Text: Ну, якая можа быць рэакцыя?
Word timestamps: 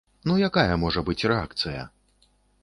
Ну, 0.29 0.37
якая 0.47 0.77
можа 0.83 1.03
быць 1.11 1.27
рэакцыя? 1.33 1.85